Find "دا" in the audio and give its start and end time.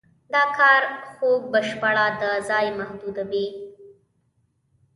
0.33-0.43